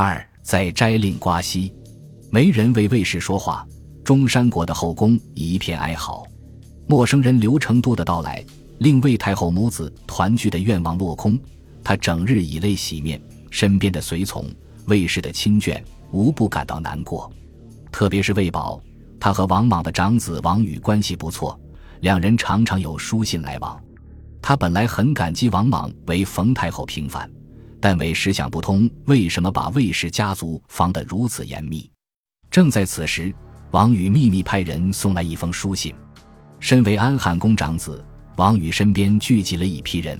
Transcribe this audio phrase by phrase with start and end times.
[0.00, 1.74] 二，在斋令瓜西，
[2.30, 3.66] 没人为卫士说话，
[4.04, 6.24] 中山国的后宫一片哀嚎。
[6.86, 8.44] 陌生人刘成都的到来，
[8.78, 11.36] 令魏太后母子团聚的愿望落空。
[11.82, 14.46] 她整日以泪洗面，身边的随从、
[14.86, 17.28] 卫士的亲眷无不感到难过。
[17.90, 18.80] 特别是魏宝，
[19.18, 21.58] 他和王莽的长子王宇关系不错，
[22.02, 23.76] 两人常常有书信来往。
[24.40, 27.28] 他本来很感激王莽为冯太后平反，
[27.80, 31.90] 但为实想不通为什么把魏氏家族防得如此严密。
[32.50, 33.34] 正在此时，
[33.70, 35.94] 王宇秘密派人送来一封书信。
[36.60, 38.04] 身为安汉公长子，
[38.36, 40.18] 王宇身边聚集了一批人，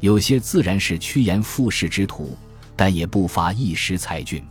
[0.00, 2.36] 有些自然是趋炎附势之徒，
[2.74, 4.42] 但也不乏一时才俊。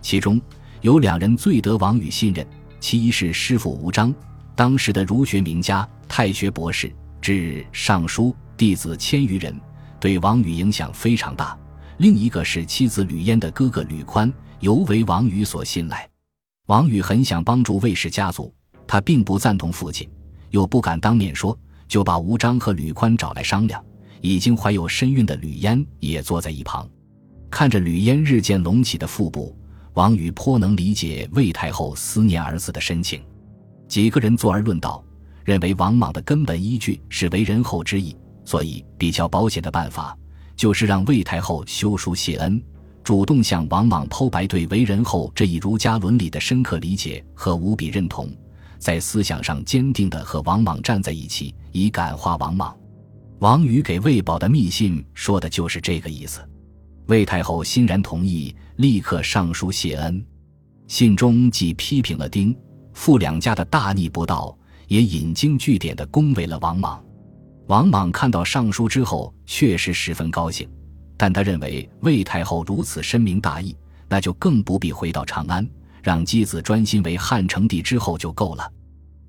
[0.00, 0.40] 其中
[0.82, 2.46] 有两人最得王宇信任，
[2.78, 4.14] 其一是师傅吴章，
[4.54, 9.58] 当时的儒学名家、太学博士，至尚书弟子千余人，
[9.98, 11.56] 对王宇影响非常大；
[12.02, 16.10] 另一个是妻子吕嫣的哥哥吕宽，尤为王宇所信赖。
[16.66, 18.52] 王宇很想帮助魏氏家族，
[18.88, 20.10] 他并不赞同父亲。
[20.50, 23.80] 又不敢当面说，就把吴章和吕宽找来商量。
[24.20, 26.90] 已经怀有身孕的吕嫣也坐在一旁，
[27.48, 29.56] 看着吕嫣日渐隆起的腹部，
[29.94, 33.22] 王宇颇能理解魏太后思念儿子的深情。
[33.86, 35.04] 几个人坐而论道，
[35.44, 40.18] 认为王莽的根本依据是为人后之意，所以比较保险的办法
[40.62, 42.62] 就是让魏太后修书谢恩，
[43.02, 48.30] 主动向王莽剖白对为人后这一儒家伦理的深刻理解和无比认同。
[48.78, 52.78] 在思想上坚定地和王莽站在一起，以感化王莽。
[53.40, 56.40] 王宇给魏宝的密信说的就是这个意思。
[57.06, 60.24] 魏太后欣然同意，立刻上书谢恩。
[60.86, 62.56] 信中既批评了丁、
[62.92, 67.04] 傅两家的大逆不道，也引经据典地恭维了王莽。
[67.66, 70.68] 王莽看到上书之后，确实十分高兴，
[71.16, 73.74] 但他认为魏太后如此深明大义，
[74.08, 75.66] 那就更不必回到长安。
[76.02, 78.68] 让姬子专心为汉成帝之后就够了。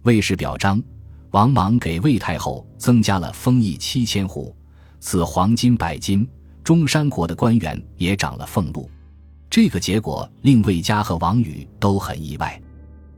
[0.01, 0.81] 魏氏表彰，
[1.29, 4.55] 王莽给魏太后增加了封邑七千户，
[4.99, 6.27] 赐黄金百斤，
[6.63, 8.89] 中山国的官员也涨了俸禄。
[9.51, 12.59] 这个结果令魏家和王宇都很意外。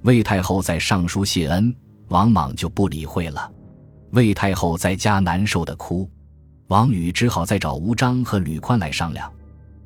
[0.01, 1.73] 魏太后在上书谢恩，
[2.09, 3.49] 王莽就不理会了。
[4.15, 6.09] 魏太后在家难受的哭，
[6.67, 9.31] 王宇只好再找吴章和吕宽来商量。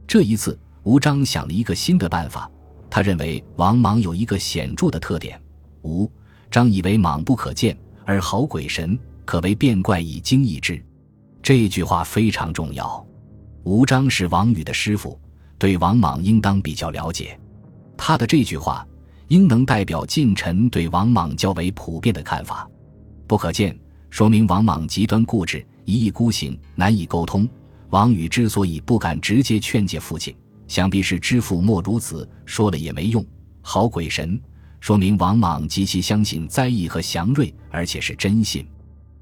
[0.08, 2.50] 这一次，吴章想了一个新的办法。
[2.92, 5.40] 他认为王莽有一个显著的特点，
[5.82, 6.10] 吴
[6.50, 10.82] 张以为莽不可见，而好鬼神，可为变怪以惊异之。
[11.42, 13.06] 这句话非常重要。
[13.64, 15.20] 吴章是王宇的师傅，
[15.58, 17.40] 对王莽应当比较了解。
[17.98, 18.88] 他的这句话
[19.28, 22.70] 应能代表近臣对王莽较为普遍的看法。
[23.28, 23.78] 不可见，
[24.10, 27.48] 说明王莽极端固执，一意孤行，难以沟通。
[27.90, 30.36] 王宇之所以不敢直接劝诫父亲。
[30.68, 33.26] 想必是知父莫如子，说了也没用。
[33.62, 34.40] 好鬼神，
[34.80, 38.68] 说明王莽极其相信灾异和祥瑞，而且是真信。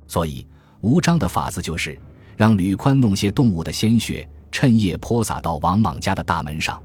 [0.07, 0.45] 所以
[0.81, 1.97] 吴章的法子就是
[2.35, 6.81] 让吕宽弄些动物的鲜血，趁夜泼洒到王莽家的大门上。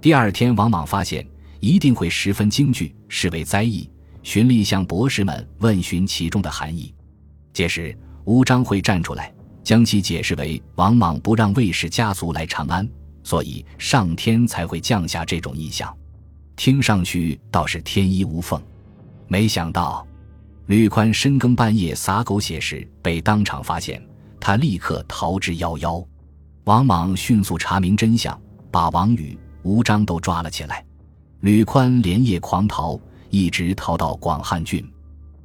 [0.00, 1.26] 第二天，王莽发现
[1.60, 3.88] 一定会十分惊惧，视为灾异，
[4.22, 6.93] 循例向博士们问询其中的含义。
[7.54, 9.32] 届时，吴章会站出来，
[9.62, 12.86] 将其解释为王莽不让魏氏家族来长安。
[13.22, 15.96] 所以上天才会降下这种异象，
[16.56, 18.60] 听上去倒是天衣无缝。
[19.28, 20.06] 没想到，
[20.66, 24.04] 吕宽深更半夜撒狗血时被当场发现，
[24.38, 26.04] 他立刻逃之夭夭。
[26.64, 28.38] 王莽迅速查明真相，
[28.70, 30.84] 把王宇、吴章都抓了起来。
[31.40, 33.00] 吕宽连夜狂逃，
[33.30, 34.86] 一直逃到广汉郡。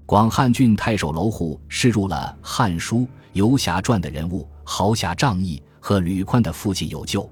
[0.09, 3.01] 广汉郡太守娄祜视入了《汉书·
[3.33, 7.29] 游侠传》的人物，豪侠仗义，和吕宽的父亲有救。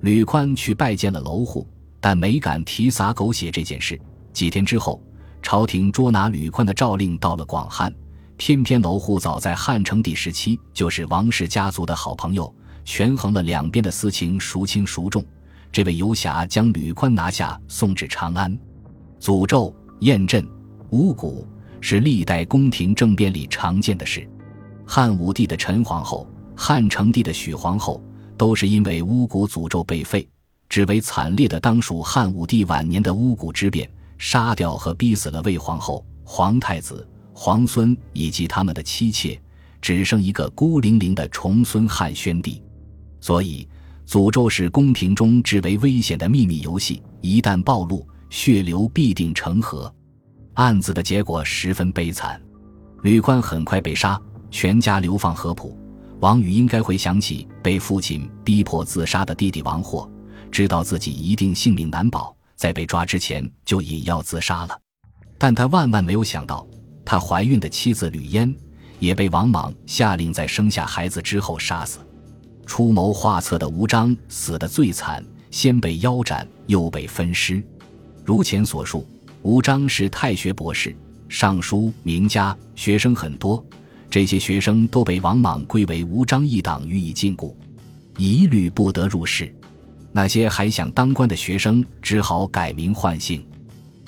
[0.00, 1.66] 吕宽去拜见了娄虎，
[1.98, 3.98] 但没敢提撒狗血这件事。
[4.34, 5.02] 几天之后，
[5.40, 7.90] 朝廷捉拿吕宽的诏令到了广汉，
[8.36, 12.54] 偏偏娄虎早在汉成帝时期就是王氏家族的好朋友，
[12.84, 15.24] 权衡了两边的私情孰轻孰重，
[15.72, 18.54] 这位游侠将吕宽拿下，送至长安。
[19.18, 20.46] 诅咒、验阵、
[20.90, 21.42] 巫蛊
[21.80, 24.28] 是历代宫廷政变里常见的事。
[24.86, 28.02] 汉武帝的陈皇后，汉成帝的许皇后。
[28.40, 30.26] 都是因为巫蛊诅咒被废，
[30.66, 33.86] 只为惨烈的当属汉武帝晚年的巫蛊之变，
[34.16, 39.38] 杀掉和逼死了魏皇后、皇太子、皇孙以及他们的妻妾，
[39.82, 42.62] 只剩一个孤零零的重孙汉宣帝。
[43.20, 43.68] 所以，
[44.08, 49.94] 诅咒是宫廷中至为危险的秘密游戏，一旦暴露，血流必定成河。
[50.60, 52.38] 案子的结果十分悲惨，
[53.00, 54.20] 吕宽很快被杀，
[54.50, 55.74] 全家流放合浦。
[56.20, 60.06] 王宇应该会想起被父亲逼迫自杀的弟弟王霍，
[60.50, 64.78] 知道自己一定性命难保，在被抓之前就饮药自杀了。
[65.38, 66.66] 但他万万没有想到，
[67.06, 68.54] 他怀孕的妻子吕嫣
[68.98, 72.00] 也被王莽下令在生下孩子之后杀死。
[72.66, 77.64] 出谋划策的吴章死得最惨，先被腰斩，又被分尸。
[78.26, 79.06] 如前所述，
[79.42, 80.94] 吴章是太学博士，
[81.26, 83.64] 尚书名家，学生很多。
[84.10, 87.54] 这些学生都被王莽归为吴章一党，予以禁锢，
[88.18, 89.50] 一律不得入仕。
[90.12, 93.42] 那些还想当官的学生只好改名换姓。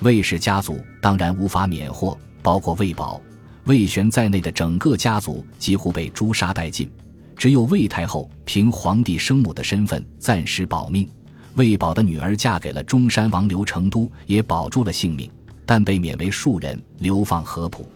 [0.03, 3.19] 魏氏家族当然无法免祸，包括魏宝、
[3.65, 6.91] 魏玄在内的整个家族几乎被诛杀殆尽。
[7.39, 11.09] 只有魏太后凭皇帝生母的身份暂时保命。
[11.55, 15.31] 魏宝的女儿嫁给了中山王刘成都，也保住了性命，
[15.67, 17.87] 但被免为庶人，流放合浦。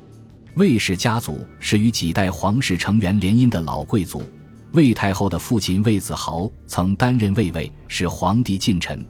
[0.54, 4.22] 魏氏家族是与几代皇室成员联姻的老贵族。
[4.72, 9.04] 魏太后的父亲魏子豪曾担任魏尉，是皇帝近臣。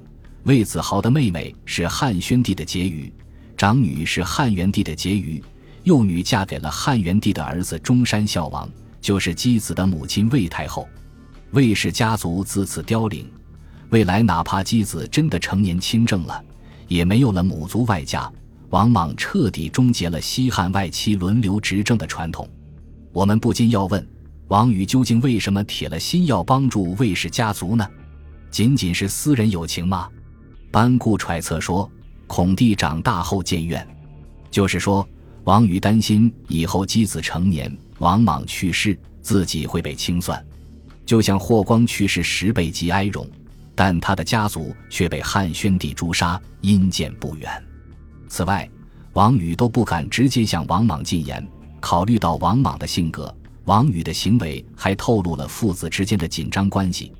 [0.44, 3.12] 魏子豪的妹妹是汉宣帝的婕妤，
[3.56, 5.43] 长女是汉元帝的婕妤，
[5.82, 8.69] 幼女嫁给了汉元帝的儿子中山孝王，
[9.00, 10.88] 就是姬子的母亲魏太后。
[11.52, 13.28] 魏氏家族自此凋零，
[13.91, 16.43] 未来哪怕姬子真的成年亲政了，
[16.88, 18.31] 也没有了母族外嫁。
[18.71, 22.49] 王莽彻底终结了西汉外戚轮流执政的传统。
[23.12, 24.05] 我们不禁要问：
[24.49, 27.88] 王宇究竟为什么铁了心要帮助魏氏家族呢？
[28.50, 30.09] 仅仅是私人友情吗？
[30.73, 31.91] 班固揣测说
[32.27, 33.87] ：“孔弟长大后渐怨，
[34.50, 35.09] 就是说，
[35.44, 40.44] 王宇担心以后姬子成年，王莽去世，自己会被清算，
[41.06, 43.27] 就像霍光去世时被极哀荣，
[43.76, 47.49] 但他的家族却被汉宣帝诛杀，阴间不远。”
[48.26, 48.69] 此外，
[49.12, 51.46] 王宇都不敢直接向王莽进言。
[51.78, 53.32] 考虑到王莽的性格，
[53.67, 57.12] 王宇的行为还透露了父子之间的紧张关系，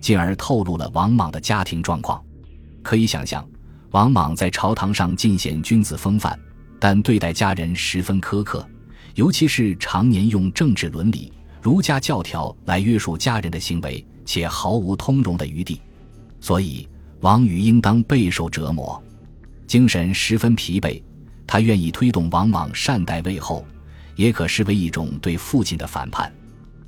[0.00, 2.22] 进而透露了王莽的家庭状况。
[2.82, 3.48] 可以想象，
[3.92, 6.38] 王莽在朝堂上尽显君子风范，
[6.78, 8.68] 但对待家人十分苛刻，
[9.14, 11.32] 尤其是常年用政治伦理、
[11.62, 15.80] 儒家教条来约束家人的行为，且毫无通融的余地。
[16.40, 16.88] 所以，
[17.20, 19.00] 王宇应当备受折磨。
[19.66, 21.00] 精神十分疲惫，
[21.46, 23.64] 他愿意推动王莽善待魏后，
[24.16, 26.32] 也可视为一种对父亲的反叛。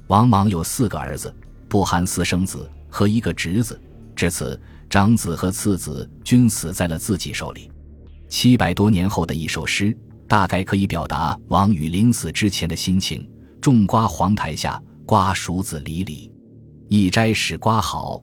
[0.08, 1.34] 王莽有四个儿子，
[1.69, 3.81] 不含私生子和一个侄子，
[4.16, 4.60] 至此
[4.90, 7.70] 长子和次子均死在了自己手里。
[8.28, 9.96] 七百多年后的一首诗，
[10.26, 13.28] 大概可以表达王宇临死之前的心情：
[13.60, 16.31] 种瓜黄台下，瓜熟子离离，
[16.88, 18.22] 一摘使瓜好，